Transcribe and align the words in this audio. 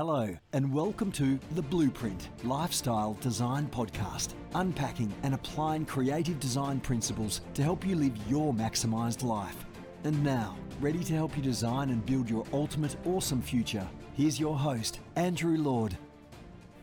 Hello, 0.00 0.34
and 0.54 0.72
welcome 0.72 1.12
to 1.12 1.38
The 1.54 1.60
Blueprint 1.60 2.30
Lifestyle 2.42 3.18
Design 3.20 3.66
Podcast, 3.66 4.32
unpacking 4.54 5.12
and 5.24 5.34
applying 5.34 5.84
creative 5.84 6.40
design 6.40 6.80
principles 6.80 7.42
to 7.52 7.62
help 7.62 7.86
you 7.86 7.96
live 7.96 8.16
your 8.26 8.54
maximized 8.54 9.22
life. 9.22 9.66
And 10.04 10.24
now, 10.24 10.56
ready 10.80 11.04
to 11.04 11.12
help 11.12 11.36
you 11.36 11.42
design 11.42 11.90
and 11.90 12.06
build 12.06 12.30
your 12.30 12.46
ultimate 12.54 12.96
awesome 13.04 13.42
future, 13.42 13.86
here's 14.14 14.40
your 14.40 14.56
host, 14.56 15.00
Andrew 15.16 15.58
Lord. 15.58 15.98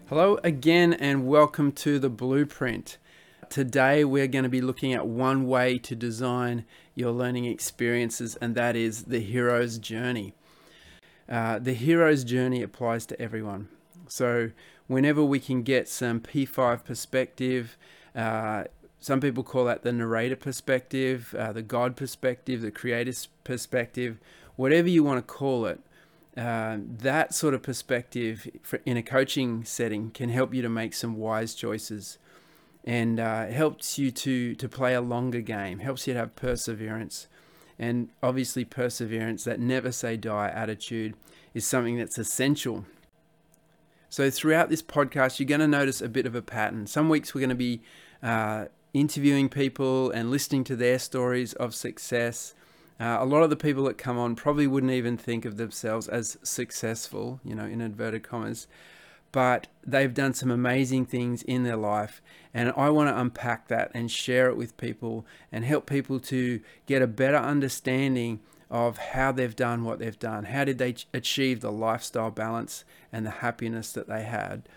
Hello 0.09 0.39
again, 0.43 0.93
and 0.93 1.25
welcome 1.25 1.71
to 1.71 1.97
The 1.97 2.11
Blueprint. 2.11 2.99
Today, 3.49 4.05
we're 4.05 4.27
going 4.27 4.43
to 4.43 4.49
be 4.49 4.61
looking 4.61 4.93
at 4.93 5.07
one 5.07 5.47
way 5.47 5.79
to 5.79 5.95
design 5.95 6.65
your 6.93 7.13
learning 7.13 7.45
experiences, 7.45 8.35
and 8.35 8.53
that 8.53 8.75
is 8.75 9.05
the 9.05 9.21
hero's 9.21 9.79
journey. 9.79 10.35
Uh, 11.29 11.59
the 11.59 11.73
hero's 11.73 12.23
journey 12.23 12.61
applies 12.61 13.05
to 13.05 13.21
everyone. 13.21 13.67
So, 14.07 14.51
whenever 14.87 15.23
we 15.23 15.39
can 15.39 15.63
get 15.63 15.89
some 15.89 16.21
P5 16.21 16.85
perspective, 16.85 17.77
uh, 18.15 18.65
some 18.99 19.19
people 19.19 19.43
call 19.43 19.65
that 19.65 19.83
the 19.83 19.91
narrator 19.91 20.35
perspective, 20.35 21.35
uh, 21.37 21.51
the 21.51 21.61
God 21.61 21.95
perspective, 21.95 22.61
the 22.61 22.71
creator's 22.71 23.27
perspective, 23.43 24.17
whatever 24.55 24.87
you 24.87 25.03
want 25.03 25.25
to 25.25 25.33
call 25.33 25.65
it, 25.65 25.79
uh, 26.37 26.77
that 26.81 27.33
sort 27.33 27.53
of 27.53 27.61
perspective 27.61 28.47
for, 28.61 28.79
in 28.85 28.95
a 28.95 29.03
coaching 29.03 29.63
setting 29.63 30.11
can 30.11 30.29
help 30.29 30.53
you 30.53 30.61
to 30.61 30.69
make 30.69 30.93
some 30.93 31.17
wise 31.17 31.55
choices 31.55 32.17
and 32.83 33.19
uh, 33.19 33.47
helps 33.47 33.99
you 33.99 34.11
to, 34.11 34.55
to 34.55 34.69
play 34.69 34.93
a 34.93 35.01
longer 35.01 35.41
game, 35.41 35.79
helps 35.79 36.07
you 36.07 36.13
to 36.13 36.19
have 36.19 36.35
perseverance 36.35 37.27
and 37.79 38.09
obviously 38.23 38.65
perseverance, 38.65 39.43
that 39.43 39.59
never 39.59 39.91
say 39.91 40.17
die 40.17 40.49
attitude, 40.49 41.15
is 41.53 41.65
something 41.65 41.97
that's 41.97 42.17
essential. 42.17 42.85
So, 44.09 44.29
throughout 44.29 44.69
this 44.69 44.81
podcast, 44.81 45.39
you're 45.39 45.47
going 45.47 45.59
to 45.59 45.67
notice 45.67 46.01
a 46.01 46.09
bit 46.09 46.25
of 46.25 46.35
a 46.35 46.41
pattern. 46.41 46.87
Some 46.87 47.09
weeks 47.09 47.33
we're 47.33 47.41
going 47.41 47.49
to 47.49 47.55
be 47.55 47.81
uh, 48.23 48.65
interviewing 48.93 49.49
people 49.49 50.11
and 50.11 50.31
listening 50.31 50.63
to 50.65 50.75
their 50.75 50.97
stories 50.97 51.53
of 51.53 51.75
success. 51.75 52.53
Uh, 52.99 53.17
a 53.19 53.25
lot 53.25 53.43
of 53.43 53.49
the 53.49 53.55
people 53.55 53.83
that 53.83 53.97
come 53.97 54.17
on 54.17 54.35
probably 54.35 54.65
wouldn't 54.65 54.93
even 54.93 55.17
think 55.17 55.45
of 55.45 55.57
themselves 55.57 56.07
as 56.07 56.37
successful, 56.41 57.39
you 57.43 57.53
know, 57.53 57.65
in 57.65 57.79
inverted 57.81 58.23
commas 58.23 58.67
but 59.31 59.67
they've 59.85 60.13
done 60.13 60.33
some 60.33 60.51
amazing 60.51 61.05
things 61.05 61.43
in 61.43 61.63
their 61.63 61.77
life. 61.77 62.21
And 62.53 62.73
I 62.75 62.89
want 62.89 63.09
to 63.09 63.19
unpack 63.19 63.67
that 63.67 63.91
and 63.93 64.09
share 64.09 64.49
it 64.49 64.57
with 64.57 64.77
people 64.77 65.25
and 65.51 65.63
help 65.63 65.85
people 65.85 66.19
to 66.21 66.61
get 66.85 67.01
a 67.01 67.07
better 67.07 67.37
understanding 67.37 68.39
of 68.69 68.97
how 68.97 69.31
they've 69.31 69.55
done 69.55 69.83
what 69.83 69.99
they've 69.99 70.19
done. 70.19 70.45
How 70.45 70.65
did 70.65 70.77
they 70.77 70.95
achieve 71.13 71.61
the 71.61 71.71
lifestyle 71.71 72.31
balance 72.31 72.83
and 73.11 73.25
the 73.25 73.31
happiness 73.31 73.91
that 73.93 74.07
they 74.07 74.23
had? 74.23 74.67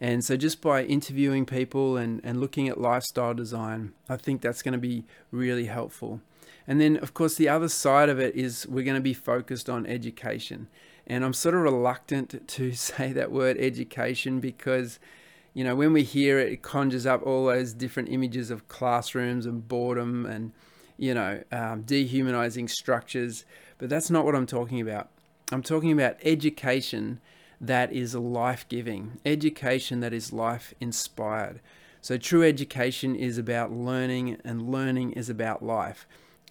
And 0.00 0.24
so, 0.24 0.36
just 0.36 0.60
by 0.60 0.84
interviewing 0.84 1.44
people 1.44 1.96
and, 1.96 2.20
and 2.22 2.40
looking 2.40 2.68
at 2.68 2.80
lifestyle 2.80 3.34
design, 3.34 3.94
I 4.08 4.16
think 4.16 4.40
that's 4.40 4.62
going 4.62 4.72
to 4.72 4.78
be 4.78 5.04
really 5.32 5.64
helpful. 5.64 6.20
And 6.68 6.80
then, 6.80 6.98
of 6.98 7.14
course, 7.14 7.34
the 7.34 7.48
other 7.48 7.68
side 7.68 8.08
of 8.08 8.20
it 8.20 8.36
is 8.36 8.66
we're 8.68 8.84
going 8.84 8.94
to 8.94 9.00
be 9.00 9.14
focused 9.14 9.68
on 9.68 9.86
education. 9.86 10.68
And 11.08 11.24
I'm 11.24 11.32
sort 11.32 11.54
of 11.54 11.62
reluctant 11.62 12.46
to 12.46 12.72
say 12.74 13.12
that 13.12 13.32
word 13.32 13.56
education 13.58 14.38
because, 14.38 15.00
you 15.54 15.64
know, 15.64 15.74
when 15.74 15.92
we 15.92 16.02
hear 16.04 16.38
it, 16.38 16.52
it 16.52 16.62
conjures 16.62 17.06
up 17.06 17.26
all 17.26 17.46
those 17.46 17.72
different 17.72 18.10
images 18.10 18.50
of 18.50 18.68
classrooms 18.68 19.46
and 19.46 19.66
boredom 19.66 20.26
and, 20.26 20.52
you 20.98 21.14
know, 21.14 21.42
um, 21.50 21.82
dehumanizing 21.82 22.68
structures. 22.68 23.44
But 23.78 23.88
that's 23.88 24.10
not 24.10 24.24
what 24.24 24.36
I'm 24.36 24.46
talking 24.46 24.80
about. 24.80 25.08
I'm 25.50 25.62
talking 25.62 25.90
about 25.90 26.16
education 26.22 27.20
that 27.60 27.92
is 27.92 28.14
life 28.14 28.68
giving, 28.68 29.18
education 29.24 30.00
that 30.00 30.12
is 30.12 30.32
life 30.32 30.74
inspired. 30.78 31.60
So, 32.00 32.16
true 32.16 32.44
education 32.44 33.16
is 33.16 33.38
about 33.38 33.72
learning, 33.72 34.38
and 34.44 34.70
learning 34.70 35.12
is 35.12 35.28
about 35.28 35.64
life. 35.64 36.06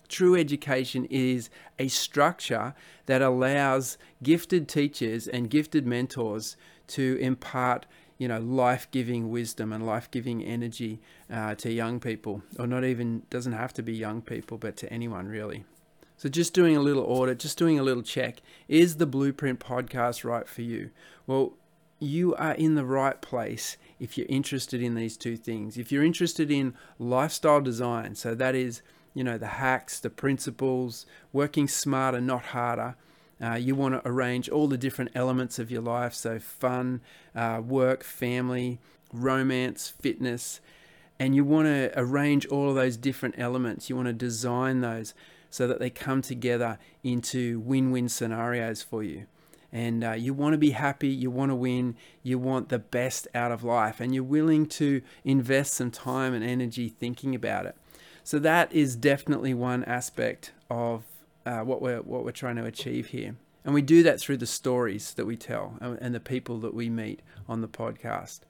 True 0.09 0.35
education 0.35 1.06
is 1.09 1.50
a 1.78 1.88
structure 1.88 2.73
that 3.07 3.22
allows 3.22 3.97
gifted 4.23 4.68
teachers 4.68 5.28
and 5.28 5.50
gifted 5.50 5.85
mentors 5.85 6.56
to 6.88 7.18
impart 7.19 7.85
you 8.17 8.28
know 8.28 8.40
life-giving 8.40 9.29
wisdom 9.29 9.72
and 9.72 9.85
life-giving 9.85 10.44
energy 10.44 11.00
uh, 11.31 11.56
to 11.56 11.72
young 11.72 12.00
people. 12.00 12.41
Or 12.57 12.67
not 12.67 12.84
even 12.84 13.23
doesn't 13.29 13.53
have 13.53 13.73
to 13.73 13.84
be 13.84 13.94
young 13.94 14.22
people 14.22 14.57
but 14.57 14.78
to 14.78 14.91
anyone 14.91 15.28
really. 15.28 15.66
So 16.17 16.29
just 16.29 16.53
doing 16.53 16.75
a 16.75 16.81
little 16.81 17.03
audit 17.03 17.40
just 17.40 17.57
doing 17.57 17.78
a 17.78 17.84
little 17.84 18.03
check. 18.03 18.41
Is 18.67 18.97
the 18.97 19.06
blueprint 19.06 19.59
podcast 19.59 20.23
right 20.23 20.47
for 20.47 20.62
you? 20.62 20.90
Well 21.25 21.53
you 22.00 22.35
are 22.35 22.53
in 22.53 22.75
the 22.75 22.85
right 22.85 23.22
place 23.22 23.75
if 24.00 24.17
you're 24.17 24.28
interested 24.29 24.84
in 24.84 24.94
these 24.94 25.17
two 25.17 25.35
things. 25.35 25.78
If 25.78 25.91
you're 25.91 26.03
interested 26.03 26.51
in 26.51 26.75
lifestyle 26.97 27.62
design 27.62 28.16
so 28.16 28.34
that 28.35 28.56
is 28.56 28.81
you 29.17 29.23
know, 29.23 29.39
the 29.39 29.47
hacks, 29.47 30.00
the 30.00 30.11
principles, 30.11 31.07
working 31.33 31.67
smarter, 31.67 32.22
not 32.22 32.44
harder. 32.44 32.95
Uh, 33.44 33.55
you 33.55 33.73
want 33.73 33.95
to 33.95 34.07
arrange 34.07 34.47
all 34.47 34.67
the 34.67 34.78
different 34.78 35.09
elements 35.16 35.57
of 35.57 35.72
your 35.72 35.81
life 35.81 36.13
so 36.13 36.38
fun, 36.38 37.01
uh, 37.35 37.59
work, 37.66 38.03
family, 38.03 38.78
romance, 39.11 39.91
fitness. 40.00 40.61
And 41.19 41.33
you 41.33 41.44
want 41.44 41.66
to 41.66 41.91
arrange 41.95 42.45
all 42.45 42.69
of 42.69 42.75
those 42.75 42.95
different 42.95 43.33
elements. 43.39 43.89
You 43.89 43.95
want 43.95 44.07
to 44.07 44.13
design 44.13 44.81
those 44.81 45.16
so 45.49 45.66
that 45.66 45.79
they 45.79 45.89
come 45.89 46.22
together 46.22 46.78
into 47.03 47.59
win 47.61 47.89
win 47.89 48.09
scenarios 48.09 48.84
for 48.84 49.01
you. 49.01 49.25
And 49.72 50.03
uh, 50.03 50.11
you 50.11 50.35
want 50.35 50.53
to 50.53 50.59
be 50.59 50.72
happy, 50.72 51.09
you 51.09 51.31
want 51.31 51.49
to 51.49 51.55
win, 51.55 51.95
you 52.22 52.38
want 52.38 52.69
the 52.69 52.78
best 52.78 53.28
out 53.34 53.51
of 53.51 53.63
life, 53.63 53.99
and 53.99 54.13
you're 54.13 54.23
willing 54.23 54.67
to 54.67 55.01
invest 55.25 55.73
some 55.73 55.89
time 55.89 56.35
and 56.35 56.44
energy 56.44 56.88
thinking 56.88 57.34
about 57.34 57.66
it. 57.66 57.75
So 58.28 58.40
that 58.40 58.74
is 58.74 58.98
definitely 58.98 59.54
one 59.54 59.86
aspect 59.86 60.52
of 60.70 61.06
uh, 61.46 61.62
what 61.62 61.82
we're 61.82 62.02
what 62.02 62.26
we're 62.26 62.32
trying 62.32 62.58
to 62.58 62.66
achieve 62.66 63.08
here, 63.08 63.38
and 63.64 63.74
we 63.74 63.82
do 63.82 64.04
that 64.04 64.20
through 64.20 64.36
the 64.36 64.46
stories 64.46 65.14
that 65.14 65.26
we 65.26 65.38
tell 65.38 65.78
and 65.80 66.14
the 66.14 66.20
people 66.20 66.60
that 66.60 66.74
we 66.74 66.90
meet 66.90 67.22
on 67.48 67.62
the 67.62 67.70
podcast. 67.70 68.42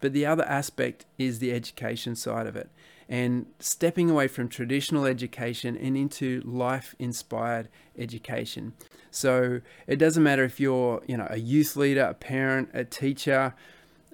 But 0.00 0.12
the 0.12 0.26
other 0.26 0.44
aspect 0.44 1.06
is 1.16 1.38
the 1.38 1.50
education 1.50 2.14
side 2.14 2.46
of 2.46 2.56
it, 2.56 2.68
and 3.08 3.46
stepping 3.58 4.10
away 4.10 4.28
from 4.28 4.50
traditional 4.50 5.06
education 5.06 5.78
and 5.78 5.96
into 5.96 6.42
life-inspired 6.44 7.70
education. 7.96 8.74
So 9.10 9.62
it 9.86 9.96
doesn't 9.96 10.22
matter 10.22 10.44
if 10.44 10.60
you're, 10.60 11.00
you 11.06 11.16
know, 11.16 11.28
a 11.30 11.38
youth 11.38 11.74
leader, 11.74 12.04
a 12.04 12.12
parent, 12.12 12.68
a 12.74 12.84
teacher, 12.84 13.54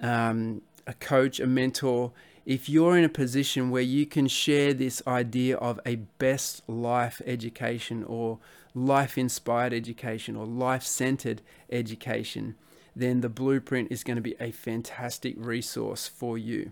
um, 0.01 0.61
a 0.87 0.93
coach, 0.93 1.41
a 1.41 1.45
mentor 1.45 2.13
if 2.49 2.67
you're 2.67 2.97
in 2.97 3.03
a 3.03 3.09
position 3.09 3.69
where 3.69 3.83
you 3.83 4.07
can 4.07 4.27
share 4.27 4.73
this 4.73 5.03
idea 5.05 5.55
of 5.57 5.79
a 5.85 5.97
best 6.17 6.67
life 6.67 7.21
education 7.27 8.03
or 8.03 8.39
life 8.73 9.19
inspired 9.19 9.71
education 9.71 10.35
or 10.35 10.47
life 10.47 10.81
centered 10.81 11.43
education, 11.71 12.55
then 12.95 13.21
the 13.21 13.29
blueprint 13.29 13.91
is 13.91 14.03
going 14.03 14.15
to 14.15 14.21
be 14.21 14.35
a 14.39 14.49
fantastic 14.49 15.35
resource 15.37 16.07
for 16.07 16.39
you. 16.39 16.71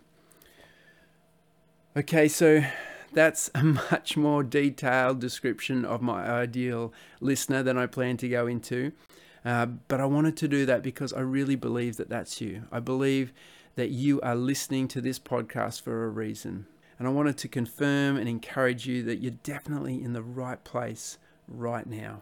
Okay, 1.96 2.28
so 2.28 2.64
that's 3.14 3.52
a 3.54 3.64
much 3.92 4.18
more 4.18 4.42
detailed 4.42 5.20
description 5.20 5.86
of 5.86 6.02
my 6.02 6.28
ideal 6.28 6.92
listener 7.22 7.62
than 7.62 7.78
I 7.78 7.86
plan 7.86 8.18
to 8.18 8.28
go 8.28 8.48
into. 8.48 8.94
Uh, 9.46 9.68
but 9.68 10.02
I 10.02 10.06
wanted 10.06 10.38
to 10.38 10.48
do 10.48 10.66
that 10.66 10.82
because 10.82 11.14
I 11.14 11.20
really 11.20 11.56
believe 11.56 11.98
that 11.98 12.10
that's 12.10 12.42
you. 12.42 12.64
I 12.72 12.80
believe 12.80 13.32
that 13.78 13.92
you 13.92 14.20
are 14.22 14.36
listening 14.36 14.88
to 14.88 15.00
this 15.00 15.20
podcast 15.20 15.82
for 15.84 16.04
a 16.04 16.10
reason. 16.10 16.66
And 16.98 17.08
I 17.08 17.12
wanted 17.12 17.38
to 17.38 17.48
confirm 17.48 18.18
and 18.18 18.28
encourage 18.28 18.88
you 18.88 19.04
that 19.04 19.18
you're 19.18 19.36
definitely 19.44 20.04
in 20.04 20.14
the 20.14 20.24
right 20.24 20.62
place 20.64 21.20
right 21.48 21.86
now. 21.86 22.22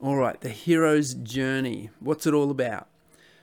All 0.00 0.16
right, 0.16 0.40
the 0.40 0.48
hero's 0.48 1.12
journey. 1.12 1.90
What's 2.00 2.26
it 2.26 2.32
all 2.32 2.50
about? 2.50 2.88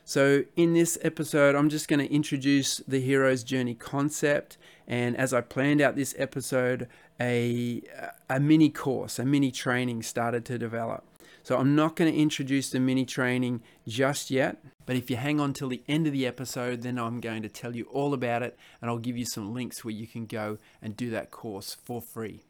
So, 0.03 0.43
in 0.55 0.73
this 0.73 0.97
episode, 1.03 1.53
I'm 1.53 1.69
just 1.69 1.87
going 1.87 1.99
to 1.99 2.11
introduce 2.11 2.77
the 2.87 2.99
hero's 2.99 3.43
journey 3.43 3.75
concept. 3.75 4.57
And 4.87 5.15
as 5.15 5.35
I 5.35 5.41
planned 5.41 5.81
out 5.81 5.95
this 5.95 6.15
episode, 6.17 6.87
a, 7.19 7.83
a 8.27 8.39
mini 8.39 8.71
course, 8.71 9.19
a 9.19 9.25
mini 9.25 9.51
training 9.51 10.01
started 10.01 10.45
to 10.45 10.57
develop. 10.57 11.05
So 11.43 11.57
I'm 11.57 11.75
not 11.75 11.95
going 11.95 12.11
to 12.11 12.19
introduce 12.19 12.69
the 12.69 12.79
mini 12.79 13.05
training 13.05 13.61
just 13.87 14.29
yet, 14.29 14.63
but 14.85 14.95
if 14.95 15.09
you 15.09 15.15
hang 15.15 15.39
on 15.39 15.53
till 15.53 15.69
the 15.69 15.81
end 15.87 16.05
of 16.05 16.13
the 16.13 16.27
episode, 16.27 16.81
then 16.81 16.99
I'm 16.99 17.19
going 17.19 17.41
to 17.41 17.49
tell 17.49 17.75
you 17.75 17.85
all 17.85 18.13
about 18.13 18.43
it 18.43 18.57
and 18.81 18.89
I'll 18.89 18.97
give 18.97 19.17
you 19.17 19.25
some 19.25 19.53
links 19.53 19.83
where 19.83 19.93
you 19.93 20.05
can 20.05 20.25
go 20.25 20.57
and 20.81 20.95
do 20.95 21.09
that 21.09 21.31
course 21.31 21.73
for 21.73 22.01
free. 22.01 22.41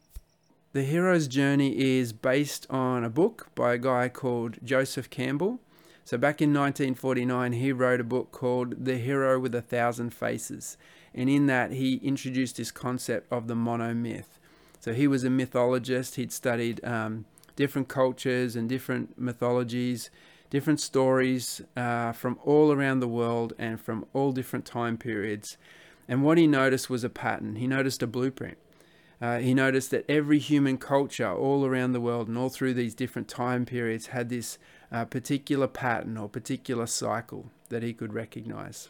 The 0.74 0.84
Hero's 0.84 1.28
Journey 1.28 1.78
is 1.78 2.14
based 2.14 2.66
on 2.70 3.04
a 3.04 3.10
book 3.10 3.50
by 3.56 3.74
a 3.74 3.78
guy 3.78 4.08
called 4.08 4.58
Joseph 4.64 5.10
Campbell. 5.10 5.60
So 6.06 6.18
back 6.18 6.42
in 6.42 6.50
1949, 6.50 7.54
he 7.54 7.72
wrote 7.72 8.00
a 8.00 8.06
book 8.06 8.32
called 8.32 8.86
The 8.86 8.98
Hero 8.98 9.40
with 9.40 9.54
a 9.54 9.62
Thousand 9.62 10.12
Faces. 10.12 10.78
And 11.14 11.30
in 11.30 11.48
that, 11.48 11.72
he 11.74 11.96
introduced 11.96 12.58
this 12.58 12.72
concept 12.72 13.32
of 13.32 13.48
the 13.48 13.54
monomyth. 13.54 14.40
So 14.80 14.94
he 14.94 15.08
was 15.08 15.24
a 15.24 15.30
mythologist, 15.30 16.16
he'd 16.16 16.32
studied 16.32 16.84
um, 16.84 17.26
different 17.56 17.88
cultures 17.88 18.56
and 18.56 18.68
different 18.68 19.20
mythologies 19.20 20.10
different 20.52 20.82
stories 20.82 21.62
uh, 21.76 22.12
from 22.12 22.38
all 22.44 22.72
around 22.72 23.00
the 23.00 23.08
world 23.08 23.54
and 23.58 23.82
from 23.82 24.06
all 24.14 24.32
different 24.32 24.66
time 24.66 24.98
periods. 24.98 25.58
And 26.08 26.24
what 26.24 26.38
he 26.38 26.46
noticed 26.46 26.90
was 26.90 27.04
a 27.04 27.10
pattern. 27.10 27.56
He 27.56 27.66
noticed 27.66 28.04
a 28.04 28.08
blueprint. 28.08 28.58
Uh, 29.22 29.40
he 29.40 29.54
noticed 29.54 29.92
that 29.92 30.06
every 30.10 30.40
human 30.40 30.78
culture 30.78 31.32
all 31.32 31.66
around 31.66 31.94
the 31.94 32.02
world 32.02 32.28
and 32.28 32.38
all 32.38 32.50
through 32.50 32.74
these 32.74 32.94
different 32.94 33.28
time 33.28 33.66
periods 33.66 34.08
had 34.08 34.30
this 34.30 34.58
uh, 34.92 35.06
particular 35.06 35.68
pattern 35.68 36.18
or 36.18 36.28
particular 36.28 36.86
cycle 36.86 37.50
that 37.70 37.82
he 37.82 37.94
could 37.94 38.14
recognize. 38.14 38.90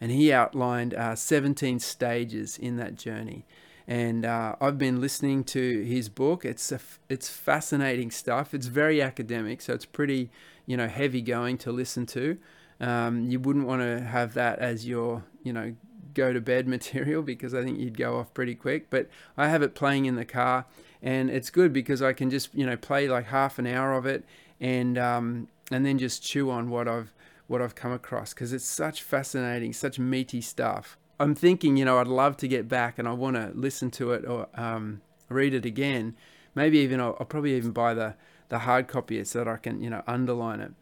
And 0.00 0.10
he 0.10 0.32
outlined 0.32 0.94
uh, 0.94 1.16
17 1.16 1.80
stages 1.80 2.56
in 2.56 2.76
that 2.76 2.94
journey. 2.94 3.44
And 3.90 4.24
uh, 4.24 4.54
I've 4.60 4.78
been 4.78 5.00
listening 5.00 5.42
to 5.44 5.82
his 5.82 6.08
book. 6.08 6.44
It's 6.44 6.70
a, 6.70 6.78
it's 7.08 7.28
fascinating 7.28 8.12
stuff. 8.12 8.54
It's 8.54 8.68
very 8.68 9.02
academic, 9.02 9.60
so 9.60 9.74
it's 9.74 9.84
pretty 9.84 10.30
you 10.64 10.76
know 10.76 10.86
heavy 10.86 11.20
going 11.20 11.58
to 11.58 11.72
listen 11.72 12.06
to. 12.06 12.38
Um, 12.80 13.28
you 13.28 13.40
wouldn't 13.40 13.66
want 13.66 13.82
to 13.82 14.00
have 14.00 14.34
that 14.34 14.60
as 14.60 14.86
your 14.86 15.24
you 15.42 15.52
know 15.52 15.74
go 16.14 16.32
to 16.32 16.40
bed 16.40 16.68
material 16.76 17.22
because 17.22 17.52
I 17.52 17.64
think 17.64 17.80
you'd 17.80 17.98
go 17.98 18.20
off 18.20 18.32
pretty 18.32 18.54
quick. 18.54 18.90
But 18.90 19.08
I 19.36 19.48
have 19.48 19.60
it 19.60 19.74
playing 19.74 20.04
in 20.04 20.14
the 20.14 20.24
car, 20.24 20.66
and 21.02 21.28
it's 21.28 21.50
good 21.50 21.72
because 21.72 22.00
I 22.00 22.12
can 22.12 22.30
just 22.30 22.54
you 22.54 22.64
know 22.64 22.76
play 22.76 23.08
like 23.08 23.26
half 23.26 23.58
an 23.58 23.66
hour 23.66 23.94
of 23.94 24.06
it, 24.06 24.24
and 24.60 24.96
um, 24.98 25.48
and 25.72 25.84
then 25.84 25.98
just 25.98 26.22
chew 26.22 26.48
on 26.48 26.70
what 26.70 26.86
I've 26.86 27.12
what 27.48 27.60
I've 27.60 27.74
come 27.74 27.90
across 27.90 28.34
because 28.34 28.52
it's 28.52 28.64
such 28.64 29.02
fascinating, 29.02 29.72
such 29.72 29.98
meaty 29.98 30.40
stuff. 30.40 30.96
I'm 31.20 31.34
thinking, 31.34 31.76
you 31.76 31.84
know, 31.84 31.98
I'd 31.98 32.08
love 32.08 32.38
to 32.38 32.48
get 32.48 32.66
back 32.66 32.98
and 32.98 33.06
I 33.06 33.12
want 33.12 33.36
to 33.36 33.52
listen 33.54 33.90
to 33.92 34.12
it 34.12 34.26
or 34.26 34.48
um, 34.54 35.02
read 35.28 35.52
it 35.52 35.66
again. 35.66 36.16
Maybe 36.54 36.78
even 36.78 36.98
I'll, 36.98 37.14
I'll, 37.20 37.26
probably 37.26 37.54
even 37.56 37.72
buy 37.72 37.92
the 37.94 38.14
the 38.48 38.60
hard 38.60 38.88
copy 38.88 39.22
so 39.24 39.40
that 39.40 39.48
I 39.48 39.56
can 39.56 39.82
you 39.82 39.90
know 39.90 40.02
underline 40.06 40.60
it. 40.60 40.72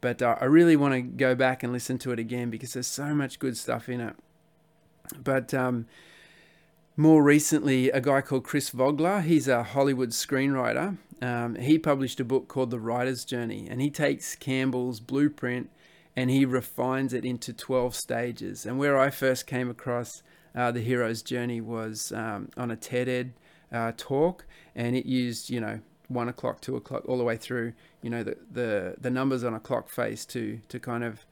But 0.00 0.22
uh, 0.22 0.36
I 0.40 0.44
really 0.44 0.76
want 0.76 0.94
to 0.94 1.02
go 1.02 1.34
back 1.34 1.64
and 1.64 1.72
listen 1.72 1.98
to 1.98 2.12
it 2.12 2.18
again 2.20 2.50
because 2.50 2.72
there's 2.72 2.86
so 2.86 3.14
much 3.14 3.40
good 3.40 3.56
stuff 3.56 3.88
in 3.88 4.00
it. 4.00 4.14
But 5.22 5.52
um, 5.52 5.86
more 6.96 7.22
recently, 7.22 7.90
a 7.90 8.00
guy 8.00 8.20
called 8.20 8.44
Chris 8.44 8.70
Vogler, 8.70 9.20
he's 9.22 9.48
a 9.48 9.62
Hollywood 9.64 10.10
screenwriter. 10.10 10.96
Um, 11.20 11.56
he 11.56 11.78
published 11.78 12.20
a 12.20 12.24
book 12.24 12.48
called 12.48 12.70
The 12.70 12.78
Writer's 12.78 13.24
Journey, 13.24 13.66
and 13.68 13.82
he 13.82 13.90
takes 13.90 14.36
Campbell's 14.36 15.00
blueprint 15.00 15.68
and 16.16 16.30
he 16.30 16.44
refines 16.44 17.12
it 17.12 17.24
into 17.24 17.52
12 17.52 17.94
stages. 17.94 18.66
And 18.66 18.78
where 18.78 18.98
I 18.98 19.10
first 19.10 19.46
came 19.46 19.70
across 19.70 20.22
uh, 20.54 20.70
the 20.72 20.80
hero's 20.80 21.22
journey 21.22 21.60
was 21.60 22.12
um, 22.14 22.48
on 22.56 22.70
a 22.70 22.76
TED 22.76 23.08
Ed 23.08 23.32
uh, 23.72 23.92
talk, 23.96 24.46
and 24.74 24.96
it 24.96 25.06
used, 25.06 25.50
you 25.50 25.60
know, 25.60 25.80
one 26.08 26.28
o'clock, 26.28 26.60
two 26.60 26.76
o'clock, 26.76 27.04
all 27.06 27.18
the 27.18 27.24
way 27.24 27.36
through, 27.36 27.72
you 28.02 28.10
know, 28.10 28.24
the, 28.24 28.36
the, 28.50 28.94
the 29.00 29.10
numbers 29.10 29.44
on 29.44 29.54
a 29.54 29.60
clock 29.60 29.88
face 29.88 30.24
to, 30.26 30.60
to 30.68 30.80
kind 30.80 31.04
of 31.04 31.24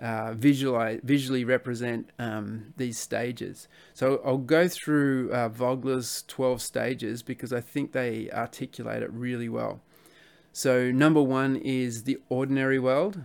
uh, 0.00 0.32
visualize, 0.34 1.00
visually 1.02 1.44
represent 1.44 2.10
um, 2.18 2.72
these 2.76 2.98
stages. 2.98 3.68
So 3.94 4.20
I'll 4.24 4.38
go 4.38 4.68
through 4.68 5.32
uh, 5.32 5.48
Vogler's 5.48 6.24
12 6.28 6.62
stages 6.62 7.22
because 7.22 7.52
I 7.52 7.60
think 7.60 7.92
they 7.92 8.30
articulate 8.30 9.02
it 9.02 9.12
really 9.12 9.48
well. 9.48 9.80
So, 10.52 10.90
number 10.90 11.20
one 11.20 11.56
is 11.56 12.04
the 12.04 12.18
ordinary 12.30 12.78
world. 12.78 13.24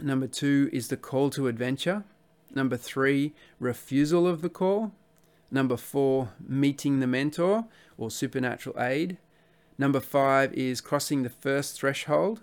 Number 0.00 0.26
two 0.26 0.70
is 0.72 0.88
the 0.88 0.96
call 0.96 1.30
to 1.30 1.48
adventure. 1.48 2.04
Number 2.54 2.76
three, 2.76 3.34
refusal 3.58 4.26
of 4.26 4.42
the 4.42 4.48
call. 4.48 4.92
Number 5.50 5.76
four, 5.76 6.30
meeting 6.46 7.00
the 7.00 7.06
mentor 7.06 7.64
or 7.96 8.10
supernatural 8.10 8.80
aid. 8.80 9.18
Number 9.78 10.00
five 10.00 10.52
is 10.54 10.80
crossing 10.80 11.22
the 11.22 11.30
first 11.30 11.78
threshold. 11.78 12.42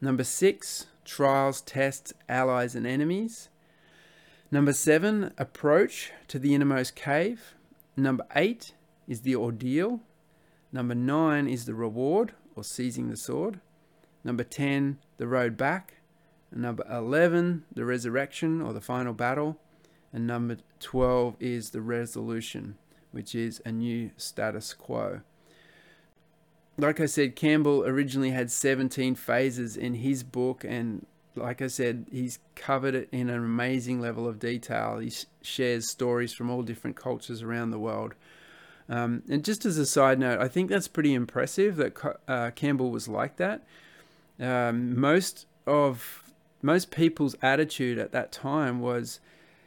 Number 0.00 0.24
six, 0.24 0.86
trials, 1.04 1.60
tests, 1.60 2.12
allies, 2.28 2.74
and 2.74 2.86
enemies. 2.86 3.48
Number 4.50 4.72
seven, 4.72 5.32
approach 5.38 6.12
to 6.28 6.38
the 6.38 6.54
innermost 6.54 6.94
cave. 6.94 7.54
Number 7.96 8.26
eight 8.34 8.72
is 9.06 9.20
the 9.20 9.36
ordeal. 9.36 10.00
Number 10.72 10.94
nine 10.94 11.46
is 11.46 11.66
the 11.66 11.74
reward 11.74 12.32
or 12.56 12.64
seizing 12.64 13.08
the 13.08 13.16
sword. 13.16 13.60
Number 14.24 14.42
10, 14.42 14.98
the 15.18 15.26
road 15.26 15.56
back. 15.56 15.94
Number 16.54 16.86
11, 16.90 17.64
the 17.74 17.84
resurrection 17.84 18.62
or 18.62 18.72
the 18.72 18.80
final 18.80 19.12
battle. 19.12 19.58
And 20.12 20.26
number 20.26 20.58
12 20.78 21.36
is 21.40 21.70
the 21.70 21.80
resolution, 21.80 22.76
which 23.10 23.34
is 23.34 23.60
a 23.64 23.72
new 23.72 24.12
status 24.16 24.72
quo. 24.72 25.22
Like 26.78 27.00
I 27.00 27.06
said, 27.06 27.34
Campbell 27.34 27.84
originally 27.84 28.30
had 28.30 28.50
17 28.50 29.16
phases 29.16 29.76
in 29.76 29.94
his 29.94 30.22
book, 30.22 30.64
and 30.64 31.06
like 31.36 31.62
I 31.62 31.66
said, 31.66 32.06
he's 32.10 32.38
covered 32.54 32.94
it 32.94 33.08
in 33.10 33.28
an 33.28 33.38
amazing 33.38 34.00
level 34.00 34.28
of 34.28 34.38
detail. 34.38 34.98
He 34.98 35.12
shares 35.42 35.88
stories 35.88 36.32
from 36.32 36.50
all 36.50 36.62
different 36.62 36.96
cultures 36.96 37.42
around 37.42 37.70
the 37.70 37.78
world. 37.78 38.14
Um, 38.88 39.22
and 39.28 39.44
just 39.44 39.64
as 39.64 39.78
a 39.78 39.86
side 39.86 40.18
note, 40.18 40.40
I 40.40 40.48
think 40.48 40.68
that's 40.68 40.88
pretty 40.88 41.14
impressive 41.14 41.76
that 41.76 42.18
uh, 42.28 42.50
Campbell 42.50 42.90
was 42.90 43.08
like 43.08 43.36
that. 43.36 43.64
Um, 44.38 44.98
most 44.98 45.46
of 45.66 46.23
most 46.64 46.90
people's 46.90 47.36
attitude 47.42 47.98
at 47.98 48.10
that 48.12 48.32
time 48.32 48.80
was, 48.80 49.20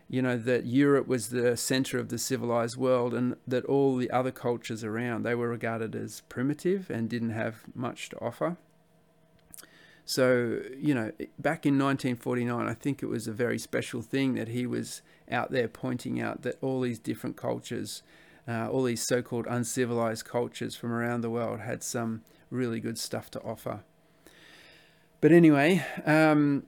you 0.10 0.20
know, 0.20 0.36
that 0.36 0.66
Europe 0.66 1.08
was 1.08 1.30
the 1.30 1.56
center 1.56 2.00
of 2.00 2.10
the 2.10 2.18
civilized 2.18 2.76
world 2.76 3.14
and 3.14 3.36
that 3.46 3.64
all 3.66 3.96
the 3.96 4.10
other 4.10 4.32
cultures 4.32 4.84
around, 4.84 5.22
they 5.22 5.36
were 5.36 5.48
regarded 5.48 5.96
as 5.96 6.22
primitive 6.22 6.90
and 6.90 7.08
didn't 7.08 7.30
have 7.30 7.66
much 7.76 8.10
to 8.10 8.20
offer. 8.20 8.58
So, 10.06 10.60
you 10.76 10.96
know, 10.96 11.12
back 11.38 11.68
in 11.68 11.78
1949, 11.78 12.68
I 12.68 12.74
think 12.74 13.04
it 13.04 13.08
was 13.08 13.28
a 13.28 13.32
very 13.32 13.60
special 13.60 14.02
thing 14.02 14.34
that 14.34 14.48
he 14.48 14.66
was 14.66 15.04
out 15.30 15.52
there 15.52 15.68
pointing 15.68 16.20
out 16.20 16.42
that 16.42 16.58
all 16.64 16.82
these 16.82 16.98
different 16.98 17.38
cultures, 17.38 18.02
uh, 18.48 18.70
all 18.72 18.84
these 18.84 19.06
so 19.06 19.22
called 19.22 19.46
uncivilized 19.48 20.26
cultures 20.26 20.76
from 20.76 20.92
around 20.92 21.22
the 21.22 21.30
world 21.30 21.60
had 21.60 21.84
some 21.84 22.24
really 22.50 22.80
good 22.80 22.98
stuff 22.98 23.30
to 23.32 23.42
offer. 23.42 23.82
But 25.22 25.32
anyway, 25.32 25.86
um, 26.06 26.64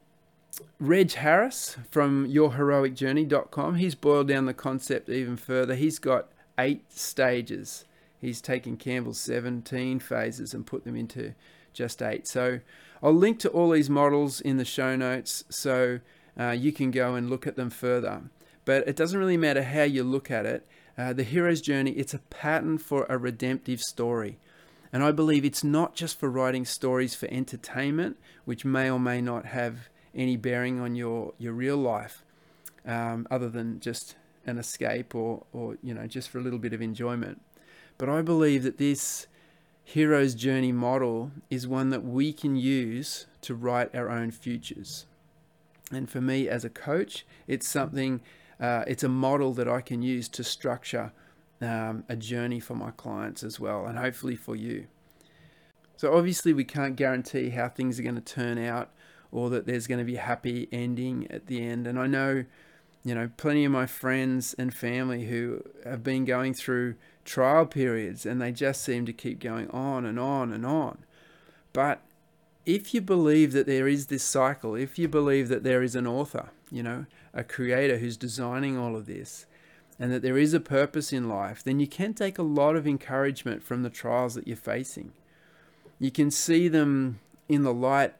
Reg 0.80 1.12
Harris 1.14 1.78
from 1.90 2.28
yourheroicjourney.com, 2.28 3.76
he's 3.76 3.96
boiled 3.96 4.28
down 4.28 4.46
the 4.46 4.54
concept 4.54 5.10
even 5.10 5.38
further. 5.38 5.76
He's 5.76 6.00
got 6.00 6.30
eight 6.58 6.92
stages. 6.92 7.86
He's 8.20 8.42
taken 8.42 8.78
Campbell's 8.78 9.20
17 9.20 10.00
phases 10.00 10.54
and 10.54 10.66
put 10.66 10.84
them 10.84 10.96
into 10.96 11.34
just 11.74 12.02
eight. 12.02 12.28
So 12.28 12.60
I'll 13.02 13.14
link 13.14 13.40
to 13.40 13.50
all 13.50 13.70
these 13.70 13.90
models 13.90 14.42
in 14.42 14.58
the 14.58 14.66
show 14.66 14.96
notes 14.96 15.44
so 15.50 16.00
uh, 16.38 16.52
you 16.52 16.72
can 16.72 16.92
go 16.92 17.16
and 17.16 17.30
look 17.30 17.48
at 17.48 17.56
them 17.56 17.70
further. 17.70 18.24
But 18.66 18.88
it 18.88 18.96
doesn't 18.96 19.20
really 19.20 19.38
matter 19.38 19.64
how 19.64 19.84
you 19.84 20.04
look 20.04 20.30
at 20.30 20.46
it. 20.46 20.68
Uh, 20.98 21.14
the 21.14 21.24
hero's 21.24 21.62
journey, 21.62 21.92
it's 21.92 22.14
a 22.14 22.20
pattern 22.20 22.78
for 22.78 23.06
a 23.08 23.18
redemptive 23.18 23.82
story. 23.82 24.38
And 24.92 25.04
I 25.04 25.12
believe 25.12 25.46
it's 25.46 25.64
not 25.64 25.96
just 25.96 26.20
for 26.20 26.30
writing 26.30 26.66
stories 26.66 27.16
for 27.16 27.28
entertainment, 27.32 28.18
which 28.44 28.66
may 28.66 28.90
or 28.90 29.00
may 29.00 29.22
not 29.22 29.46
have 29.46 29.90
any 30.16 30.38
bearing 30.38 30.80
on 30.80 30.96
your, 30.96 31.34
your 31.38 31.54
real 31.54 31.78
life 31.78 32.24
um, 32.86 33.28
other 33.30 33.50
than 33.50 33.80
just 33.80 34.16
an 34.46 34.58
escape 34.58 35.14
or, 35.14 35.46
or, 35.54 35.78
you 35.84 35.94
know, 35.94 36.08
just 36.08 36.30
for 36.30 36.40
a 36.40 36.42
little 36.42 36.60
bit 36.60 36.74
of 36.74 36.82
enjoyment. 36.82 37.42
But 37.98 38.10
I 38.10 38.22
believe 38.22 38.64
that 38.64 38.78
this 38.78 39.28
hero's 39.84 40.36
journey 40.36 40.72
model 40.72 41.32
is 41.50 41.68
one 41.68 41.90
that 41.90 42.04
we 42.04 42.32
can 42.32 42.56
use 42.56 43.26
to 43.42 43.56
write 43.56 43.94
our 43.96 44.10
own 44.10 44.32
futures. 44.32 45.06
And 45.92 46.10
for 46.10 46.22
me 46.22 46.48
as 46.48 46.64
a 46.64 46.70
coach, 46.70 47.26
it's 47.48 47.68
something, 47.68 48.22
uh, 48.60 48.84
it's 48.88 49.04
a 49.04 49.10
model 49.10 49.54
that 49.54 49.68
I 49.68 49.82
can 49.82 50.02
use 50.02 50.30
to 50.30 50.44
structure 50.44 51.12
um, 51.62 52.04
a 52.08 52.16
journey 52.16 52.60
for 52.60 52.76
my 52.76 52.92
clients 52.92 53.44
as 53.44 53.60
well, 53.60 53.86
and 53.86 53.98
hopefully 53.98 54.36
for 54.36 54.56
you. 54.56 54.88
So, 55.98 56.16
obviously, 56.16 56.54
we 56.54 56.64
can't 56.64 56.96
guarantee 56.96 57.50
how 57.50 57.68
things 57.68 58.00
are 58.00 58.04
going 58.04 58.16
to 58.16 58.22
turn 58.22 58.58
out 58.58 58.92
or 59.32 59.50
that 59.50 59.66
there's 59.66 59.88
going 59.88 60.00
to 60.00 60.06
be 60.06 60.16
a 60.16 60.22
happy 60.22 60.68
ending 60.72 61.28
at 61.30 61.48
the 61.48 61.64
end. 61.64 61.88
And 61.88 62.00
I 62.00 62.08
know, 62.08 62.46
you 63.04 63.16
know, 63.16 63.30
plenty 63.38 63.66
of 63.66 63.72
my 63.72 63.86
friends 63.86 64.56
and 64.58 64.74
family 64.74 65.26
who 65.26 65.64
have 65.84 66.04
been 66.04 66.26
going 66.26 66.54
through 66.54 66.96
trial 67.26 67.66
periods 67.66 68.26
and 68.26 68.42
they 68.42 68.52
just 68.52 68.82
seem 68.82 69.06
to 69.06 69.14
keep 69.14 69.40
going 69.40 69.70
on 69.70 70.06
and 70.06 70.20
on 70.20 70.52
and 70.52 70.66
on. 70.66 71.00
But 71.74 72.02
if 72.66 72.94
you 72.94 73.02
believe 73.02 73.52
that 73.54 73.68
there 73.68 73.88
is 73.88 74.08
this 74.08 74.24
cycle, 74.24 74.76
if 74.76 75.00
you 75.00 75.08
believe 75.08 75.48
that 75.50 75.64
there 75.64 75.84
is 75.84 75.96
an 75.96 76.08
author, 76.08 76.50
you 76.72 76.84
know, 76.84 77.06
a 77.34 77.44
creator 77.44 77.98
who's 77.98 78.18
designing 78.18 78.78
all 78.78 78.96
of 78.96 79.06
this, 79.06 79.46
and 80.00 80.14
that 80.14 80.22
there 80.22 80.38
is 80.38 80.54
a 80.54 80.60
purpose 80.60 81.12
in 81.12 81.28
life, 81.28 81.62
then 81.62 81.80
you 81.80 81.88
can 81.88 82.14
take 82.14 82.38
a 82.38 82.44
lot 82.44 82.76
of 82.76 82.88
encouragement 82.88 83.62
from 83.62 83.84
the 83.84 83.90
trials 83.90 84.34
that 84.34 84.48
you're 84.48 84.56
facing. 84.56 85.12
You 86.00 86.10
can 86.10 86.32
see 86.32 86.70
them 86.70 87.20
in 87.50 87.64
the 87.64 87.74
light 87.74 88.14